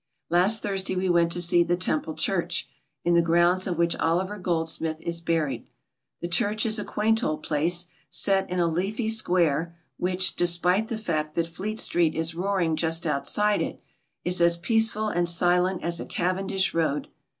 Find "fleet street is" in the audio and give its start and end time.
11.47-12.33